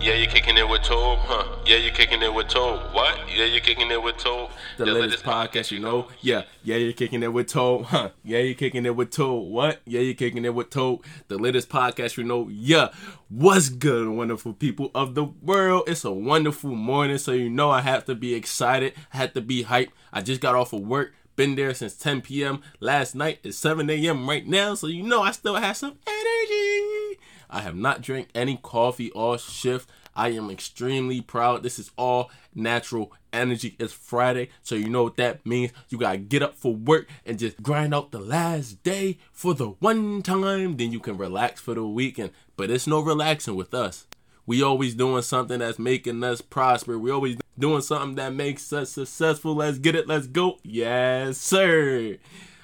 Yeah, 0.00 0.14
you're 0.14 0.30
kicking 0.30 0.56
it 0.56 0.68
with 0.68 0.82
Tobe, 0.82 1.18
huh? 1.18 1.56
Yeah, 1.66 1.76
you're 1.76 1.92
kicking 1.92 2.22
it 2.22 2.32
with 2.32 2.46
Tobe. 2.46 2.94
What? 2.94 3.18
Yeah, 3.34 3.46
you're 3.46 3.60
kicking 3.60 3.90
it 3.90 4.00
with 4.00 4.16
Tobe. 4.16 4.48
The, 4.76 4.86
latest 4.86 5.24
podcast, 5.24 5.72
you 5.72 5.80
know. 5.80 6.06
Yeah, 6.20 6.44
yeah, 6.62 6.76
you're 6.76 6.92
kicking 6.92 7.24
it 7.24 7.32
with 7.32 7.48
Tobe, 7.48 7.84
huh? 7.86 8.10
Yeah, 8.22 8.38
you're 8.38 8.54
kicking 8.54 8.86
it 8.86 8.94
with 8.94 9.10
Tobe. 9.10 9.48
What? 9.48 9.80
Yeah, 9.86 10.00
you're 10.00 10.14
kicking 10.14 10.44
it 10.44 10.54
with 10.54 10.70
Tobe. 10.70 11.04
The 11.26 11.36
latest 11.36 11.68
podcast, 11.68 12.16
you 12.16 12.22
know. 12.22 12.48
Yeah, 12.48 12.90
what's 13.28 13.70
good, 13.70 14.08
wonderful 14.08 14.52
people 14.52 14.92
of 14.94 15.16
the 15.16 15.24
world? 15.24 15.88
It's 15.88 16.04
a 16.04 16.12
wonderful 16.12 16.76
morning, 16.76 17.18
so 17.18 17.32
you 17.32 17.50
know 17.50 17.70
I 17.70 17.80
have 17.80 18.04
to 18.04 18.14
be 18.14 18.34
excited. 18.34 18.94
I 19.12 19.16
have 19.16 19.32
to 19.32 19.40
be 19.40 19.64
hyped. 19.64 19.90
I 20.12 20.22
just 20.22 20.40
got 20.40 20.54
off 20.54 20.72
of 20.72 20.80
work. 20.80 21.12
Been 21.34 21.56
there 21.56 21.74
since 21.74 21.94
10 21.94 22.22
p.m. 22.22 22.62
last 22.78 23.16
night. 23.16 23.40
It's 23.42 23.58
7 23.58 23.90
a.m. 23.90 24.28
right 24.28 24.46
now, 24.46 24.74
so 24.74 24.86
you 24.86 25.02
know 25.02 25.22
I 25.22 25.32
still 25.32 25.56
have 25.56 25.76
some 25.76 25.98
energy. 26.06 26.87
I 27.50 27.62
have 27.62 27.76
not 27.76 28.02
drank 28.02 28.28
any 28.34 28.58
coffee 28.62 29.10
all 29.12 29.36
shift. 29.36 29.88
I 30.14 30.30
am 30.30 30.50
extremely 30.50 31.20
proud. 31.20 31.62
This 31.62 31.78
is 31.78 31.90
all 31.96 32.30
natural 32.54 33.12
energy. 33.32 33.76
It's 33.78 33.92
Friday, 33.92 34.50
so 34.62 34.74
you 34.74 34.88
know 34.88 35.04
what 35.04 35.16
that 35.16 35.46
means. 35.46 35.72
You 35.88 35.98
gotta 35.98 36.18
get 36.18 36.42
up 36.42 36.56
for 36.56 36.74
work 36.74 37.08
and 37.24 37.38
just 37.38 37.62
grind 37.62 37.94
out 37.94 38.10
the 38.10 38.18
last 38.18 38.82
day 38.82 39.18
for 39.32 39.54
the 39.54 39.68
one 39.78 40.22
time. 40.22 40.76
Then 40.76 40.92
you 40.92 41.00
can 41.00 41.16
relax 41.16 41.60
for 41.60 41.74
the 41.74 41.84
weekend. 41.84 42.32
But 42.56 42.70
it's 42.70 42.86
no 42.86 43.00
relaxing 43.00 43.54
with 43.54 43.72
us. 43.72 44.06
We 44.44 44.62
always 44.62 44.94
doing 44.94 45.22
something 45.22 45.58
that's 45.60 45.78
making 45.78 46.24
us 46.24 46.40
prosper. 46.40 46.98
We 46.98 47.10
always 47.10 47.36
doing 47.58 47.82
something 47.82 48.16
that 48.16 48.34
makes 48.34 48.72
us 48.72 48.90
successful. 48.90 49.54
Let's 49.54 49.78
get 49.78 49.94
it. 49.94 50.08
Let's 50.08 50.26
go. 50.26 50.58
Yes, 50.62 51.38
sir. 51.38 52.16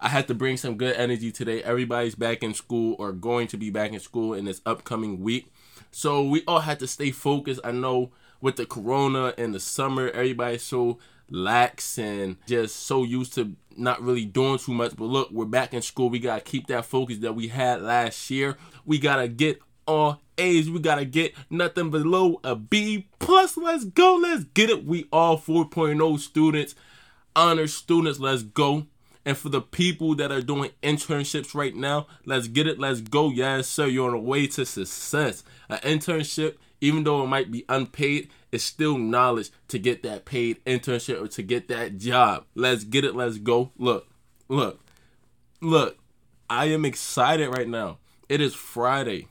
I 0.00 0.08
had 0.08 0.28
to 0.28 0.34
bring 0.34 0.56
some 0.56 0.76
good 0.76 0.94
energy 0.96 1.32
today. 1.32 1.62
Everybody's 1.62 2.14
back 2.14 2.42
in 2.42 2.54
school 2.54 2.96
or 2.98 3.12
going 3.12 3.48
to 3.48 3.56
be 3.56 3.70
back 3.70 3.92
in 3.92 4.00
school 4.00 4.34
in 4.34 4.44
this 4.44 4.60
upcoming 4.66 5.20
week. 5.20 5.52
So 5.90 6.22
we 6.22 6.42
all 6.46 6.60
had 6.60 6.78
to 6.80 6.86
stay 6.86 7.10
focused. 7.10 7.60
I 7.64 7.72
know 7.72 8.10
with 8.40 8.56
the 8.56 8.66
corona 8.66 9.32
and 9.38 9.54
the 9.54 9.60
summer, 9.60 10.10
everybody's 10.10 10.62
so 10.62 10.98
lax 11.30 11.98
and 11.98 12.36
just 12.46 12.76
so 12.76 13.02
used 13.04 13.34
to 13.34 13.56
not 13.76 14.02
really 14.02 14.24
doing 14.24 14.58
too 14.58 14.72
much. 14.72 14.96
But 14.96 15.06
look, 15.06 15.30
we're 15.30 15.44
back 15.44 15.74
in 15.74 15.82
school. 15.82 16.10
We 16.10 16.18
gotta 16.18 16.42
keep 16.42 16.66
that 16.68 16.84
focus 16.84 17.18
that 17.18 17.34
we 17.34 17.48
had 17.48 17.82
last 17.82 18.30
year. 18.30 18.56
We 18.84 18.98
gotta 18.98 19.28
get 19.28 19.60
all 19.86 20.20
A's. 20.38 20.70
We 20.70 20.80
gotta 20.80 21.04
get 21.04 21.34
nothing 21.50 21.90
below 21.90 22.40
a 22.44 22.54
B 22.54 23.08
plus. 23.18 23.56
Let's 23.56 23.84
go. 23.84 24.16
Let's 24.16 24.44
get 24.44 24.70
it. 24.70 24.84
We 24.84 25.06
all 25.12 25.38
4.0 25.38 26.18
students, 26.20 26.74
honor 27.34 27.66
students. 27.66 28.18
Let's 28.18 28.42
go. 28.42 28.86
And 29.26 29.36
for 29.36 29.48
the 29.48 29.60
people 29.60 30.14
that 30.14 30.30
are 30.30 30.40
doing 30.40 30.70
internships 30.84 31.52
right 31.52 31.74
now, 31.74 32.06
let's 32.24 32.46
get 32.46 32.68
it. 32.68 32.78
Let's 32.78 33.00
go. 33.00 33.28
Yes, 33.28 33.66
sir. 33.66 33.86
You're 33.86 34.06
on 34.06 34.12
the 34.12 34.18
way 34.18 34.46
to 34.46 34.64
success. 34.64 35.42
An 35.68 35.78
internship, 35.78 36.54
even 36.80 37.02
though 37.02 37.24
it 37.24 37.26
might 37.26 37.50
be 37.50 37.64
unpaid, 37.68 38.30
is 38.52 38.62
still 38.62 38.96
knowledge 38.96 39.50
to 39.66 39.80
get 39.80 40.04
that 40.04 40.26
paid 40.26 40.64
internship 40.64 41.20
or 41.20 41.26
to 41.26 41.42
get 41.42 41.66
that 41.66 41.98
job. 41.98 42.44
Let's 42.54 42.84
get 42.84 43.04
it. 43.04 43.16
Let's 43.16 43.38
go. 43.38 43.72
Look, 43.76 44.06
look, 44.48 44.80
look. 45.60 45.98
I 46.48 46.66
am 46.66 46.84
excited 46.84 47.48
right 47.48 47.68
now. 47.68 47.98
It 48.28 48.40
is 48.40 48.54
Friday. 48.54 49.26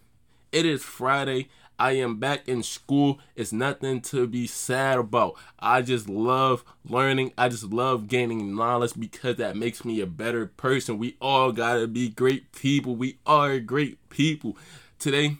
It 0.51 0.65
is 0.65 0.83
Friday. 0.83 1.47
I 1.77 1.93
am 1.93 2.19
back 2.19 2.47
in 2.47 2.63
school. 2.63 3.19
It's 3.35 3.51
nothing 3.51 4.01
to 4.03 4.27
be 4.27 4.47
sad 4.47 4.97
about. 4.97 5.35
I 5.59 5.81
just 5.81 6.07
love 6.07 6.63
learning. 6.87 7.33
I 7.37 7.49
just 7.49 7.65
love 7.65 8.07
gaining 8.07 8.55
knowledge 8.55 8.93
because 8.97 9.35
that 9.37 9.57
makes 9.57 9.83
me 9.83 9.99
a 9.99 10.05
better 10.05 10.45
person. 10.45 10.97
We 10.97 11.17
all 11.19 11.51
gotta 11.51 11.87
be 11.87 12.09
great 12.09 12.51
people. 12.53 12.95
We 12.95 13.17
are 13.25 13.59
great 13.59 14.09
people. 14.09 14.57
Today, 14.99 15.37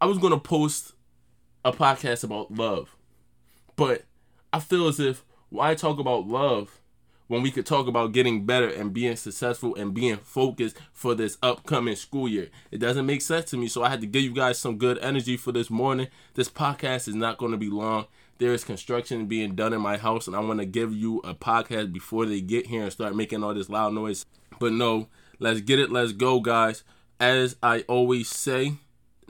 I 0.00 0.06
was 0.06 0.18
gonna 0.18 0.38
post 0.38 0.92
a 1.64 1.72
podcast 1.72 2.24
about 2.24 2.50
love, 2.50 2.96
but 3.76 4.04
I 4.52 4.58
feel 4.60 4.88
as 4.88 4.98
if 4.98 5.24
why 5.48 5.70
I 5.70 5.74
talk 5.74 5.98
about 5.98 6.26
love 6.26 6.79
when 7.30 7.42
we 7.42 7.50
could 7.52 7.64
talk 7.64 7.86
about 7.86 8.10
getting 8.10 8.44
better 8.44 8.66
and 8.66 8.92
being 8.92 9.14
successful 9.14 9.76
and 9.76 9.94
being 9.94 10.16
focused 10.16 10.76
for 10.92 11.14
this 11.14 11.38
upcoming 11.44 11.94
school 11.94 12.26
year. 12.26 12.48
It 12.72 12.78
doesn't 12.78 13.06
make 13.06 13.22
sense 13.22 13.44
to 13.50 13.56
me, 13.56 13.68
so 13.68 13.84
I 13.84 13.88
had 13.88 14.00
to 14.00 14.06
give 14.08 14.24
you 14.24 14.32
guys 14.32 14.58
some 14.58 14.78
good 14.78 14.98
energy 14.98 15.36
for 15.36 15.52
this 15.52 15.70
morning. 15.70 16.08
This 16.34 16.48
podcast 16.48 17.06
is 17.06 17.14
not 17.14 17.38
going 17.38 17.52
to 17.52 17.56
be 17.56 17.70
long. 17.70 18.06
There 18.38 18.52
is 18.52 18.64
construction 18.64 19.26
being 19.26 19.54
done 19.54 19.72
in 19.72 19.80
my 19.80 19.96
house, 19.96 20.26
and 20.26 20.34
I 20.34 20.40
want 20.40 20.58
to 20.58 20.66
give 20.66 20.92
you 20.92 21.18
a 21.18 21.32
podcast 21.32 21.92
before 21.92 22.26
they 22.26 22.40
get 22.40 22.66
here 22.66 22.82
and 22.82 22.90
start 22.90 23.14
making 23.14 23.44
all 23.44 23.54
this 23.54 23.70
loud 23.70 23.94
noise. 23.94 24.26
But 24.58 24.72
no, 24.72 25.06
let's 25.38 25.60
get 25.60 25.78
it, 25.78 25.92
let's 25.92 26.10
go, 26.10 26.40
guys. 26.40 26.82
As 27.20 27.54
I 27.62 27.82
always 27.82 28.28
say, 28.28 28.72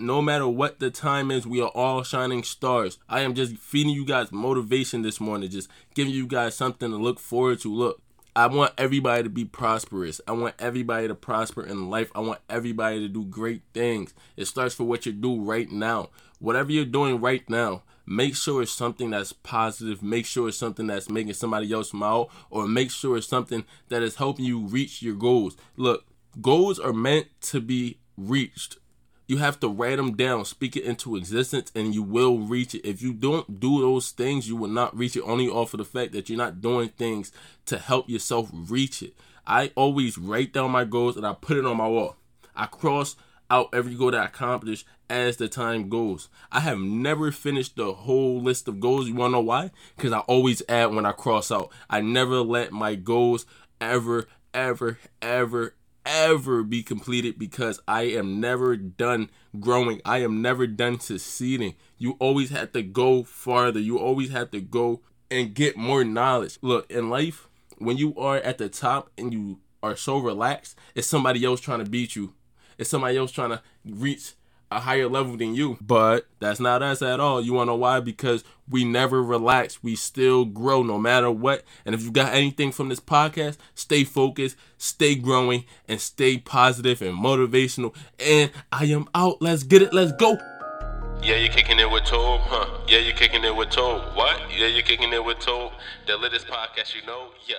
no 0.01 0.23
matter 0.23 0.49
what 0.49 0.81
the 0.81 0.91
time 0.91 1.31
is, 1.31 1.47
we 1.47 1.61
are 1.61 1.69
all 1.69 2.03
shining 2.03 2.43
stars. 2.43 2.99
I 3.09 3.21
am 3.21 3.35
just 3.35 3.57
feeding 3.57 3.93
you 3.93 4.05
guys 4.05 4.33
motivation 4.33 5.03
this 5.03 5.21
morning, 5.21 5.51
just 5.51 5.69
giving 5.95 6.13
you 6.13 6.27
guys 6.27 6.55
something 6.55 6.91
to 6.91 6.97
look 6.97 7.21
forward 7.21 7.61
to. 7.61 7.75
Look, 7.75 8.03
I 8.35 8.47
want 8.47 8.73
everybody 8.79 9.25
to 9.25 9.29
be 9.29 9.45
prosperous. 9.45 10.21
I 10.27 10.33
want 10.33 10.55
everybody 10.59 11.09
to 11.09 11.15
prosper 11.15 11.67
in 11.67 11.91
life. 11.91 12.11
I 12.15 12.21
want 12.21 12.41
everybody 12.49 13.01
to 13.01 13.09
do 13.09 13.25
great 13.25 13.63
things. 13.75 14.15
It 14.37 14.47
starts 14.47 14.75
for 14.75 14.85
what 14.85 15.05
you 15.05 15.13
do 15.13 15.41
right 15.41 15.71
now. 15.71 16.11
Whatever 16.39 16.73
you're 16.73 16.85
doing 16.85 17.21
right 17.21 17.49
now, 17.51 17.83
make 18.07 18.35
sure 18.35 18.63
it's 18.63 18.73
something 18.73 19.11
that's 19.11 19.33
positive. 19.33 20.03
Make 20.03 20.27
sure 20.27 20.49
it's 20.49 20.57
something 20.57 20.87
that's 20.87 21.11
making 21.11 21.35
somebody 21.35 21.73
else 21.73 21.91
smile, 21.91 22.31
or 22.51 22.67
make 22.67 22.91
sure 22.91 23.17
it's 23.17 23.29
something 23.29 23.65
that 23.89 24.03
is 24.03 24.17
helping 24.17 24.45
you 24.45 24.61
reach 24.61 25.03
your 25.03 25.15
goals. 25.15 25.57
Look, 25.77 26.07
goals 26.41 26.79
are 26.79 26.93
meant 26.93 27.27
to 27.43 27.61
be 27.61 27.99
reached 28.17 28.77
you 29.31 29.37
have 29.37 29.61
to 29.61 29.69
write 29.69 29.97
them 29.97 30.17
down, 30.17 30.45
speak 30.45 30.77
it 30.77 30.83
into 30.83 31.15
existence, 31.15 31.71
and 31.75 31.95
you 31.95 32.03
will 32.03 32.39
reach 32.41 32.75
it. 32.75 32.85
If 32.85 33.01
you 33.01 33.15
don't 33.15 33.61
do 33.61 33.81
those 33.81 34.11
things, 34.11 34.49
you 34.49 34.57
will 34.57 34.69
not 34.69 34.97
reach 34.97 35.17
it 35.17 35.23
only 35.23 35.49
off 35.49 35.73
of 35.73 35.79
the 35.79 35.85
fact 35.85 36.13
that 36.13 36.29
you're 36.29 36.37
not 36.37 36.61
doing 36.61 36.89
things 36.89 37.31
to 37.67 37.79
help 37.79 38.09
yourself 38.09 38.51
reach 38.53 39.03
it. 39.03 39.15
I 39.47 39.71
always 39.77 40.19
write 40.19 40.53
down 40.53 40.73
my 40.73 40.85
goals 40.85 41.17
and 41.17 41.25
I 41.25 41.33
put 41.33 41.57
it 41.57 41.65
on 41.65 41.77
my 41.77 41.87
wall. 41.87 42.17
I 42.57 42.67
cross 42.67 43.15
out 43.49 43.69
every 43.73 43.95
goal 43.95 44.11
that 44.11 44.21
I 44.21 44.25
accomplish 44.27 44.85
as 45.09 45.37
the 45.37 45.49
time 45.49 45.89
goes. 45.89 46.29
I 46.51 46.61
have 46.61 46.79
never 46.79 47.33
finished 47.33 47.77
the 47.77 47.93
whole 47.93 48.41
list 48.41 48.69
of 48.69 48.81
goals. 48.81 49.09
You 49.09 49.15
wanna 49.15 49.33
know 49.33 49.41
why? 49.41 49.71
Because 49.97 50.13
I 50.13 50.21
always 50.21 50.63
add 50.69 50.95
when 50.95 51.07
I 51.07 51.13
cross 51.13 51.51
out. 51.51 51.71
I 51.89 52.01
never 52.01 52.41
let 52.41 52.73
my 52.73 52.97
goals 52.97 53.47
ever, 53.81 54.27
ever, 54.55 54.99
ever, 55.23 55.75
ever 56.05 56.63
be 56.63 56.83
completed 56.83 57.39
because 57.39 57.81
I 57.87 58.03
am 58.03 58.41
never 58.41 58.77
done 58.77 59.31
growing. 59.59 60.01
I 60.05 60.19
am 60.19 60.43
never 60.43 60.67
done 60.67 61.01
succeeding. 61.01 61.75
You 61.99 62.17
always 62.19 62.51
have 62.51 62.73
to 62.73 62.83
go 62.83 63.23
farther. 63.23 63.81
You 63.81 63.99
always 63.99 64.31
have 64.31 64.51
to 64.53 64.61
go 64.61 65.03
and 65.31 65.55
get 65.55 65.77
more 65.77 66.05
knowledge. 66.05 66.59
Look, 66.63 66.91
in 66.91 67.11
life, 67.11 67.49
when 67.79 67.97
you 67.97 68.17
are 68.17 68.37
at 68.37 68.59
the 68.59 68.69
top 68.69 69.11
and 69.17 69.33
you 69.33 69.61
are 69.83 69.97
so 69.97 70.19
relaxed, 70.19 70.77
it's 70.95 71.07
somebody 71.07 71.45
else 71.45 71.61
trying 71.61 71.85
to 71.85 71.91
beat 71.91 72.17
you. 72.17 72.35
It's 72.79 72.91
somebody 72.91 73.17
else 73.17 73.33
trying 73.33 73.51
to 73.51 73.63
reach 73.85 74.35
a 74.71 74.81
higher 74.81 75.09
level 75.09 75.37
than 75.37 75.55
you. 75.55 75.79
But 75.81 76.27
that's 76.39 76.61
not 76.61 76.83
us 76.83 77.03
at 77.03 77.21
all. 77.21 77.41
You 77.41 77.53
wanna 77.53 77.73
know 77.73 77.77
why? 77.77 78.01
Because 78.01 78.45
we 78.69 78.85
never 78.85 79.23
relax. 79.23 79.83
We 79.83 79.97
still 79.97 80.45
grow 80.45 80.83
no 80.83 80.99
matter 80.99 81.31
what. 81.31 81.65
And 81.85 81.95
if 81.95 82.03
you 82.03 82.11
got 82.11 82.33
anything 82.35 82.73
from 82.73 82.89
this 82.89 83.01
podcast, 83.01 83.57
stay 83.75 84.05
focused, 84.05 84.57
stay 84.79 85.15
growing, 85.17 85.65
and 85.89 86.01
stay 86.01 86.39
positive 86.39 87.03
and 87.03 87.19
motivational. 87.19 87.95
And 88.19 88.51
I 88.71 88.85
am 88.87 89.09
out. 89.15 89.43
Let's 89.43 89.65
get 89.65 89.83
it. 89.83 89.93
Let's 89.93 90.13
go. 90.13 90.39
Yeah, 91.23 91.37
you're 91.37 91.53
kicking 91.53 91.79
it 91.79 91.91
with 91.91 92.05
Tobe, 92.05 92.41
huh? 92.45 92.79
Yeah, 92.89 92.99
you're 92.99 93.17
kicking 93.17 93.45
it 93.45 93.55
with 93.55 93.69
Tobe. 93.69 94.17
What? 94.17 94.41
Yeah, 94.57 94.69
you're 94.69 94.83
kicking 94.83 95.13
it 95.13 95.23
with 95.23 95.39
Tobe. 95.39 95.73
The 96.07 96.17
latest 96.17 96.47
podcast, 96.47 96.95
you 96.95 97.07
know? 97.07 97.29
Yeah. 97.47 97.57